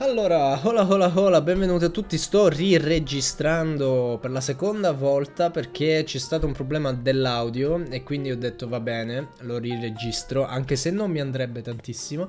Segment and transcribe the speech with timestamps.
[0.00, 6.18] Allora, hola hola hola, benvenuti a tutti, sto riregistrando per la seconda volta perché c'è
[6.18, 11.10] stato un problema dell'audio e quindi ho detto va bene, lo riregistro, anche se non
[11.10, 12.28] mi andrebbe tantissimo.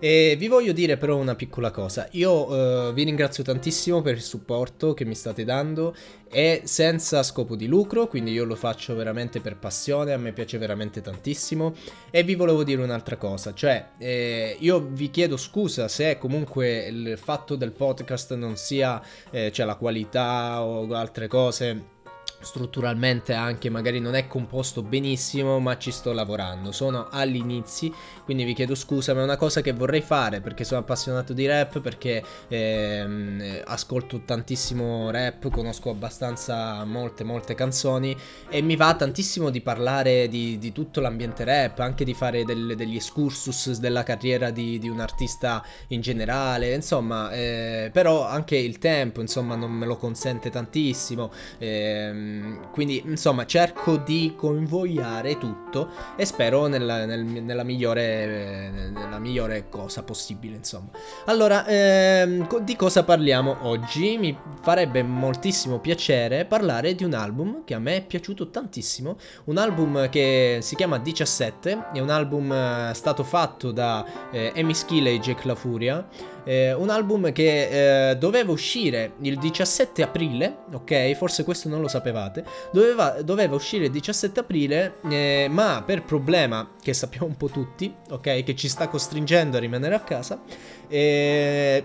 [0.00, 4.22] E vi voglio dire però una piccola cosa, io uh, vi ringrazio tantissimo per il
[4.22, 5.94] supporto che mi state dando.
[6.30, 10.58] E senza scopo di lucro, quindi io lo faccio veramente per passione, a me piace
[10.58, 11.74] veramente tantissimo.
[12.10, 17.18] E vi volevo dire un'altra cosa, cioè eh, io vi chiedo scusa se comunque il
[17.18, 21.96] fatto del podcast non sia, eh, cioè la qualità o altre cose
[22.40, 26.72] strutturalmente anche magari non è composto benissimo ma ci sto lavorando.
[26.72, 27.92] Sono agli inizi
[28.24, 31.46] quindi vi chiedo scusa ma è una cosa che vorrei fare perché sono appassionato di
[31.46, 38.16] rap perché ehm, ascolto tantissimo rap conosco abbastanza molte molte canzoni
[38.48, 42.74] e mi va tantissimo di parlare di, di tutto l'ambiente rap anche di fare del,
[42.76, 48.78] degli excursus della carriera di, di, un artista in generale insomma eh, però anche il
[48.78, 55.90] tempo insomma non me lo consente tantissimo eh, Ehm, quindi insomma cerco di convogliare tutto
[56.16, 60.90] e spero nella, nel, nella, migliore, nella migliore cosa possibile insomma.
[61.26, 64.16] Allora, ehm, di cosa parliamo oggi?
[64.18, 69.56] Mi farebbe moltissimo piacere parlare di un album che a me è piaciuto tantissimo, un
[69.56, 75.10] album che si chiama 17, è un album eh, stato fatto da eh, Amy Skille
[75.10, 76.06] e Jack La Furia
[76.48, 81.12] eh, un album che eh, doveva uscire il 17 aprile, ok?
[81.12, 82.42] Forse questo non lo sapevate.
[82.72, 87.94] Doveva, doveva uscire il 17 aprile, eh, ma per problema che sappiamo un po' tutti,
[88.08, 88.44] ok?
[88.44, 90.40] Che ci sta costringendo a rimanere a casa.
[90.88, 91.84] Eh,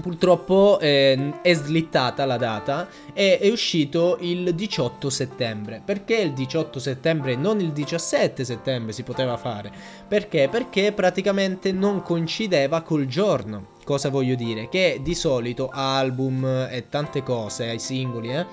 [0.00, 5.82] Purtroppo eh, è slittata la data e è uscito il 18 settembre.
[5.84, 9.70] Perché il 18 settembre e non il 17 settembre si poteva fare?
[10.08, 10.48] Perché?
[10.50, 13.78] Perché praticamente non coincideva col giorno.
[13.90, 14.68] Cosa voglio dire?
[14.68, 18.46] Che di solito album e tante cose, ai singoli, eh,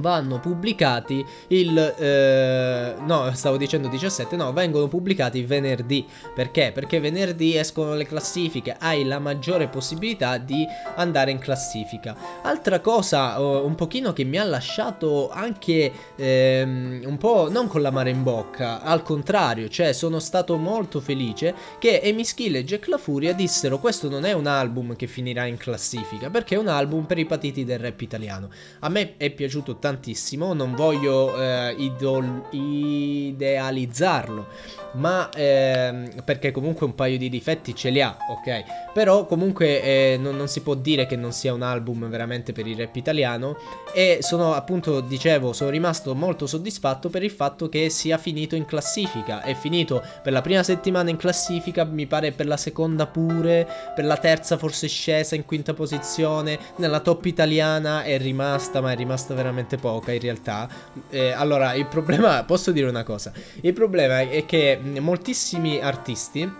[0.00, 6.06] vanno pubblicati il eh, no stavo dicendo 17 no vengono pubblicati venerdì.
[6.34, 6.72] Perché?
[6.72, 10.66] Perché venerdì escono le classifiche hai la maggiore possibilità di
[10.96, 12.16] andare in classifica.
[12.42, 17.82] Altra cosa uh, un pochino che mi ha lasciato anche ehm, un po' non con
[17.82, 22.64] la mare in bocca al contrario cioè sono stato molto felice che Amy Skill e
[22.64, 26.58] Jack La Furia dissero questo non è un album che finirà in classifica perché è
[26.58, 28.48] un album per i patiti del rap italiano
[28.80, 34.46] a me è piaciuto tanto tantissimo, non voglio eh, idol- idealizzarlo,
[34.94, 38.92] ma ehm, perché comunque un paio di difetti ce li ha, ok?
[38.92, 42.66] Però comunque eh, non, non, si può dire che non sia un album veramente per
[42.66, 43.56] il rap italiano
[43.94, 48.64] e sono appunto, dicevo, sono rimasto molto soddisfatto per il fatto che sia finito in
[48.64, 53.68] classifica, è finito per la prima settimana in classifica, mi pare per la seconda pure,
[53.94, 58.96] per la terza forse scesa in quinta posizione, nella top italiana è rimasta, ma è
[58.96, 60.68] rimasta veramente veramente poca in realtà.
[61.10, 66.50] Eh, allora, il problema, posso dire una cosa, il problema è che moltissimi artisti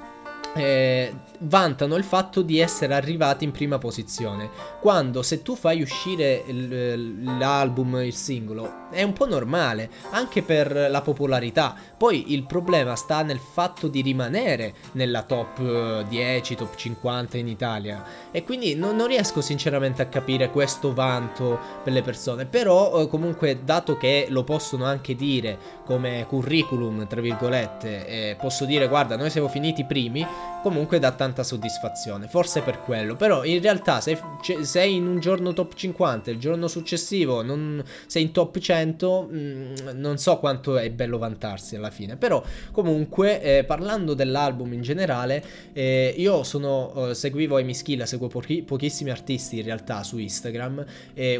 [0.56, 4.50] eh, vantano il fatto di essere arrivati in prima posizione.
[4.80, 11.02] Quando se tu fai uscire l'album, il singolo, è un po' normale, anche per la
[11.02, 11.74] popolarità.
[11.96, 17.48] Poi il problema sta nel fatto di rimanere nella top 10, eh, top 50 in
[17.48, 18.04] Italia.
[18.30, 22.46] E quindi non, non riesco sinceramente a capire questo vanto per le persone.
[22.46, 28.64] Però eh, comunque, dato che lo possono anche dire come curriculum, tra virgolette, eh, posso
[28.64, 30.26] dire guarda, noi siamo finiti primi,
[30.66, 32.26] comunque dà tanta soddisfazione.
[32.26, 33.14] Forse per quello.
[33.14, 34.18] Però in realtà se
[34.62, 39.36] sei in un giorno top 50, il giorno successivo non sei in top 100, mh,
[39.36, 42.16] mm, non so quanto è bello vantarsi alla fine.
[42.16, 42.42] Però
[42.72, 48.62] comunque eh, parlando dell'album in generale, eh, io sono, eh, seguivo Amy Schilla, seguo pochi,
[48.62, 50.84] pochissimi artisti in realtà su Instagram,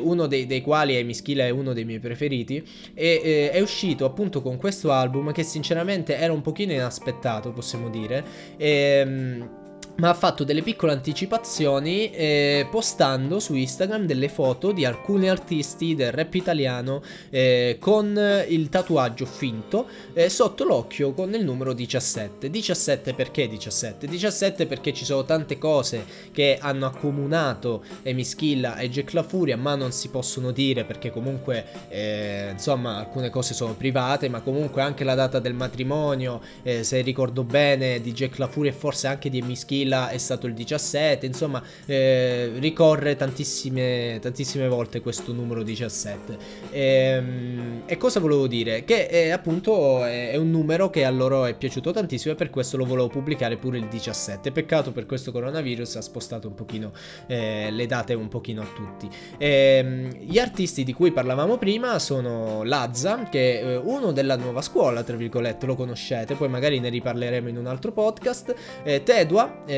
[0.01, 4.05] uno dei, dei, quali Amy Schilla è uno dei miei preferiti e eh, è uscito
[4.05, 8.25] appunto con questo album che sinceramente era un pochino inaspettato, possiamo dire.
[8.57, 9.51] E, ehm,
[9.97, 15.95] ma ha fatto delle piccole anticipazioni eh, postando su Instagram delle foto di alcuni artisti
[15.95, 22.51] del rap italiano eh, con il tatuaggio finto eh, sotto l'occhio con il numero 17.
[22.51, 24.07] 17 perché 17?
[24.07, 29.77] 17 perché ci sono tante cose che hanno accomunato Emischilla e Jack La Furia ma
[29.77, 35.05] non si possono dire perché comunque eh, insomma alcune cose sono private ma comunque anche
[35.05, 39.31] la data del matrimonio eh, se ricordo bene di Jack La Furia e forse anche
[39.31, 45.63] di Emischilla 2000 è stato il 17, insomma eh, ricorre tantissime, tantissime volte questo numero
[45.63, 46.37] 17.
[46.71, 48.85] E, ehm, e cosa volevo dire?
[48.85, 52.77] Che è, appunto è un numero che a loro è piaciuto tantissimo e per questo
[52.77, 54.51] lo volevo pubblicare pure il 17.
[54.51, 56.93] Peccato per questo coronavirus ha spostato un pochino
[57.27, 59.09] eh, le date un pochino a tutti.
[59.39, 64.63] E, ehm, gli artisti di cui parlavamo prima sono Lazza, che è uno della nuova
[64.63, 68.55] scuola, tra virgolette, lo conoscete, poi magari ne riparleremo in un altro podcast.
[68.83, 69.76] Eh, Tedua, eh,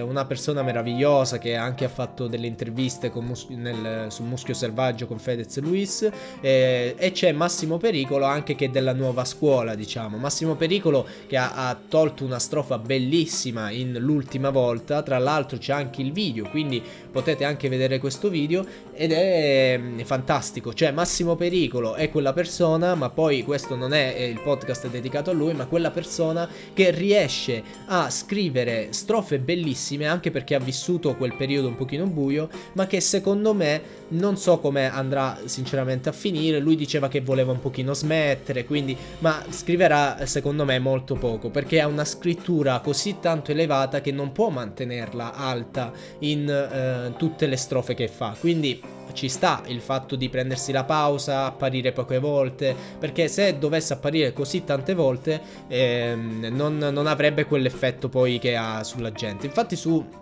[0.00, 5.18] una persona meravigliosa che anche ha fatto delle interviste mus- nel, su Muschio Selvaggio con
[5.18, 6.08] Fedez Luis.
[6.40, 10.16] Eh, e c'è Massimo Pericolo, anche che è della nuova scuola, diciamo.
[10.16, 15.02] Massimo Pericolo che ha, ha tolto una strofa bellissima in l'ultima volta.
[15.02, 18.64] Tra l'altro c'è anche il video, quindi potete anche vedere questo video.
[18.92, 20.74] Ed è mm, fantastico.
[20.74, 25.32] Cioè, Massimo Pericolo è quella persona, ma poi questo non è il podcast dedicato a
[25.32, 31.34] lui, ma quella persona che riesce a scrivere strofe bellissime anche perché ha vissuto quel
[31.34, 36.58] periodo un pochino buio, ma che secondo me non so come andrà sinceramente a finire.
[36.58, 41.80] Lui diceva che voleva un pochino smettere, quindi ma scriverà secondo me molto poco perché
[41.80, 47.56] ha una scrittura così tanto elevata che non può mantenerla alta in eh, tutte le
[47.56, 48.36] strofe che fa.
[48.38, 53.92] Quindi ci sta il fatto di prendersi la pausa, apparire poche volte, perché se dovesse
[53.92, 59.46] apparire così tante volte ehm, non, non avrebbe quell'effetto poi che ha sulla gente.
[59.46, 60.19] Infatti su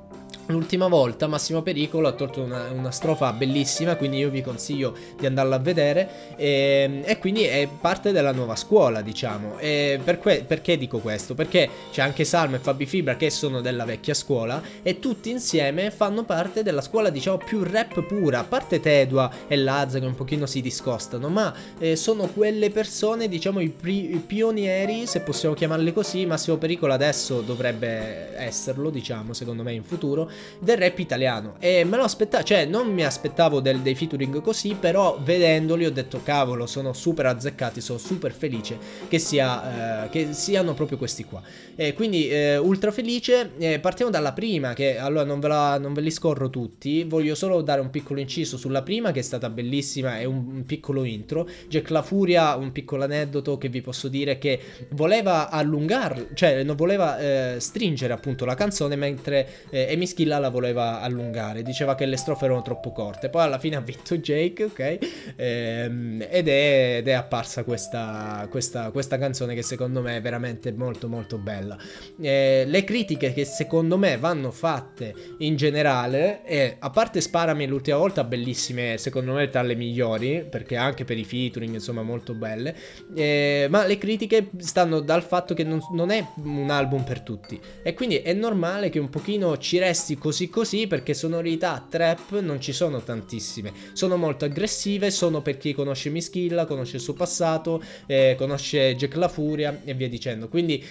[0.51, 5.27] L'ultima volta Massimo Pericolo ha tolto una, una, strofa bellissima, quindi io vi consiglio di
[5.27, 9.57] andarla a vedere e, ehm, e quindi è parte della nuova scuola, diciamo.
[9.59, 11.35] Per que- perché dico questo?
[11.35, 15.91] Perché c'è anche Salmo e Fabi Fibra che sono della vecchia scuola e tutti insieme
[15.91, 20.15] fanno parte della scuola, diciamo, più rap pura, a parte Tedua e Lazza che un
[20.15, 25.55] pochino si discostano, ma eh, sono quelle persone, diciamo, i, pri- i pionieri, se possiamo
[25.55, 31.57] chiamarli così, Massimo Pericolo adesso dovrebbe esserlo, diciamo, secondo me in futuro del rap italiano.
[31.59, 35.93] E me lo aspettavo, cioè non mi aspettavo del, dei featuring così, però vedendoli ho
[35.93, 41.25] detto cavolo, sono super azzeccati, sono super felice che, sia, eh, che siano proprio questi
[41.25, 41.43] qua.
[41.75, 45.93] E quindi eh, ultra felice, eh, partiamo dalla prima, che allora non ve, la, non
[45.93, 49.49] ve, li scorro tutti, voglio solo dare un piccolo inciso sulla prima che è stata
[49.49, 51.49] bellissima e un, un piccolo intro.
[51.69, 56.77] Jack La Furia, un piccolo aneddoto che vi posso dire che voleva allungare, cioè non
[56.77, 62.05] voleva eh, stringere appunto la canzone mentre eh, Amy Schilla la voleva allungare, diceva che
[62.05, 64.99] le strofe erano troppo corte, poi alla fine ha vinto Jake, ok?
[65.37, 70.71] Ehm, ed, è, ed, è, apparsa questa, questa, questa, canzone che secondo me è veramente
[70.73, 71.77] molto molto bella.
[72.21, 77.97] Eh, le critiche che secondo me vanno fatte in generale, e a parte Sparami l'ultima
[77.97, 82.77] volta, bellissime, secondo me tra le migliori, perché anche per i featuring insomma molto belle,
[83.15, 87.59] eh, ma le critiche stanno dal fatto che non, non è un album per tutti
[87.83, 92.61] e quindi è normale che un pochino ci resti così così perché sonorità trap non
[92.61, 93.73] ci sono tantissime.
[93.93, 99.15] Sono molto aggressive, sono per chi conosce Mischilla, conosce il suo passato, eh, conosce Jack
[99.17, 100.49] La Furia e via dicendo.
[100.49, 100.85] Quindi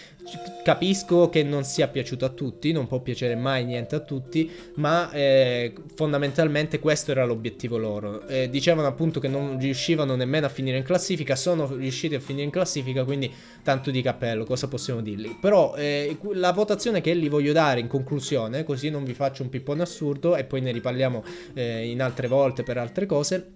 [0.64, 5.10] capisco che non sia piaciuto a tutti, non può piacere mai niente a tutti, ma
[5.12, 8.28] eh, fondamentalmente questo era l'obiettivo loro.
[8.28, 12.44] Eh, dicevano appunto che non riuscivano nemmeno a finire in classifica, sono riusciti a finire
[12.44, 13.32] in classifica, quindi
[13.64, 15.38] tanto di cappello, cosa possiamo dirgli?
[15.40, 19.50] Però eh, la votazione che li voglio dare in conclusione, così non vi faccio un
[19.50, 23.54] pippone assurdo e poi ne riparliamo eh, in altre volte per altre cose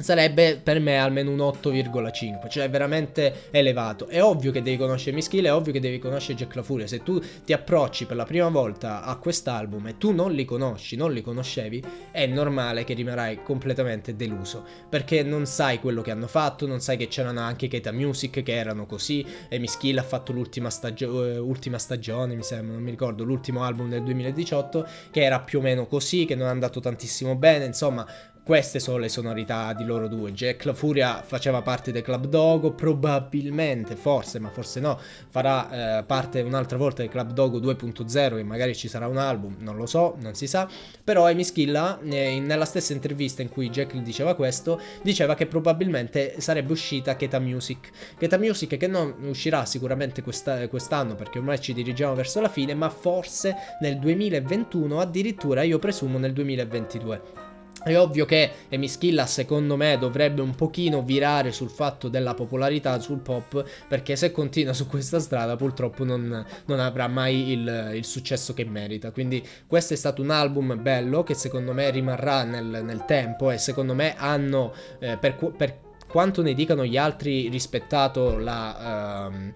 [0.00, 4.06] sarebbe per me almeno un 8,5, cioè veramente elevato.
[4.06, 6.86] È ovvio che devi conoscere Mischile, è ovvio che devi conoscere Jack La Furia.
[6.86, 10.96] Se tu ti approcci per la prima volta a quest'album e tu non li conosci,
[10.96, 16.26] non li conoscevi, è normale che rimarrai completamente deluso, perché non sai quello che hanno
[16.26, 20.32] fatto, non sai che c'erano anche Keta Music che erano così, e Mischile ha fatto
[20.32, 25.22] l'ultima stagio- eh, ultima stagione, mi sembra, non mi ricordo, l'ultimo album del 2018, che
[25.22, 28.06] era più o meno così, che non è andato tantissimo bene, insomma,
[28.50, 30.32] queste sono le sonorità di loro due.
[30.32, 36.02] Jack La Furia faceva parte del Club Dogo, probabilmente, forse, ma forse no, farà eh,
[36.02, 39.86] parte un'altra volta del Club Dogo 2.0 e magari ci sarà un album, non lo
[39.86, 40.68] so, non si sa.
[41.04, 46.40] Però Amy Schilla, eh, nella stessa intervista in cui Jack diceva questo, diceva che probabilmente
[46.40, 47.90] sarebbe uscita Keta Music.
[48.18, 52.74] Keta Music che non uscirà sicuramente questa, quest'anno perché ormai ci dirigiamo verso la fine,
[52.74, 57.49] ma forse nel 2021, addirittura io presumo nel 2022.
[57.82, 63.20] È ovvio che Emischilla secondo me dovrebbe un pochino virare sul fatto della popolarità sul
[63.20, 68.52] pop perché se continua su questa strada purtroppo non, non avrà mai il, il, successo
[68.52, 69.12] che merita.
[69.12, 73.58] Quindi questo è stato un album bello che secondo me rimarrà nel, nel tempo e
[73.58, 79.52] secondo me hanno eh, per, per quanto ne dicano gli altri rispettato la, uh,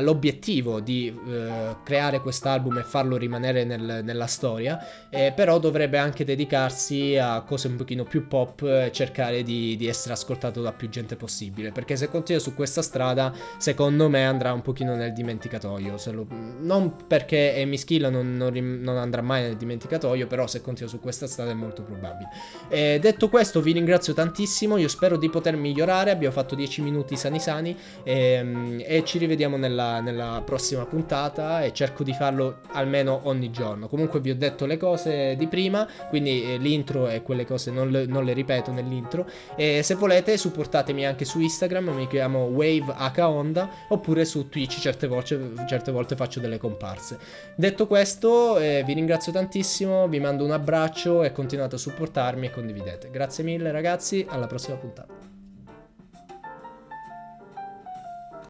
[0.00, 4.78] l'obiettivo di uh, creare quest'album e farlo rimanere nel, nella storia,
[5.10, 9.86] eh, però dovrebbe anche dedicarsi a cose un pochino più pop e cercare di, di,
[9.86, 14.52] essere ascoltato da più gente possibile, perché se continua su questa strada, secondo me andrà
[14.52, 16.26] un pochino nel dimenticatoio, lo,
[16.60, 21.00] non perché Amy Skill non, non, non, andrà mai nel dimenticatoio, però se continua su
[21.00, 22.28] questa strada è molto probabile.
[22.68, 27.16] E detto questo vi ringrazio tantissimo, io spero di poter migliorare, abbiamo fatto 10 minuti
[27.16, 33.20] sani sani ehm, e ci rivediamo nella, nella prossima puntata e cerco di farlo almeno
[33.24, 33.88] ogni giorno.
[33.88, 37.90] Comunque vi ho detto le cose di prima, quindi eh, l'intro e quelle cose non
[37.90, 39.26] le, non le ripeto nell'intro.
[39.56, 45.52] E se volete supportatemi anche su Instagram, mi chiamo WaveHonda, oppure su Twitch certe volte,
[45.66, 47.18] certe volte faccio delle comparse.
[47.54, 52.50] Detto questo, eh, vi ringrazio tantissimo, vi mando un abbraccio e continuate a supportarmi e
[52.50, 53.10] condividete.
[53.10, 55.33] Grazie mille ragazzi, alla prossima puntata.